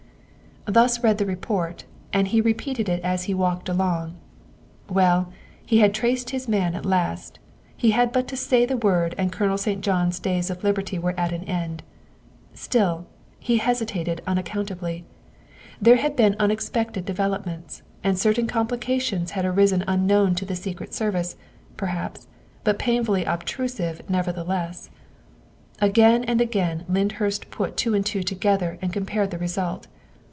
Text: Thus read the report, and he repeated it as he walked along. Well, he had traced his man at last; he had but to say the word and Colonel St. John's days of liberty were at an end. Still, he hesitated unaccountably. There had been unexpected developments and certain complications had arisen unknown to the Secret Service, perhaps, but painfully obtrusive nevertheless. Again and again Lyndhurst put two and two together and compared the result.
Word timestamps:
Thus 0.67 1.03
read 1.03 1.17
the 1.17 1.25
report, 1.25 1.85
and 2.13 2.27
he 2.27 2.39
repeated 2.39 2.87
it 2.87 3.01
as 3.03 3.23
he 3.23 3.33
walked 3.33 3.67
along. 3.67 4.15
Well, 4.87 5.33
he 5.65 5.79
had 5.79 5.91
traced 5.91 6.29
his 6.29 6.47
man 6.47 6.75
at 6.75 6.85
last; 6.85 7.39
he 7.75 7.89
had 7.91 8.11
but 8.13 8.27
to 8.27 8.37
say 8.37 8.67
the 8.67 8.77
word 8.77 9.15
and 9.17 9.31
Colonel 9.31 9.57
St. 9.57 9.81
John's 9.81 10.19
days 10.19 10.51
of 10.51 10.63
liberty 10.63 10.99
were 10.99 11.19
at 11.19 11.31
an 11.33 11.43
end. 11.45 11.81
Still, 12.53 13.07
he 13.39 13.57
hesitated 13.57 14.21
unaccountably. 14.27 15.03
There 15.81 15.95
had 15.95 16.15
been 16.15 16.35
unexpected 16.39 17.05
developments 17.05 17.81
and 18.03 18.17
certain 18.19 18.45
complications 18.45 19.31
had 19.31 19.45
arisen 19.45 19.83
unknown 19.87 20.35
to 20.35 20.45
the 20.45 20.55
Secret 20.55 20.93
Service, 20.93 21.35
perhaps, 21.75 22.27
but 22.63 22.77
painfully 22.77 23.25
obtrusive 23.25 24.07
nevertheless. 24.07 24.91
Again 25.81 26.23
and 26.25 26.39
again 26.39 26.85
Lyndhurst 26.87 27.49
put 27.49 27.75
two 27.77 27.95
and 27.95 28.05
two 28.05 28.21
together 28.21 28.77
and 28.79 28.93
compared 28.93 29.31
the 29.31 29.39
result. 29.39 29.87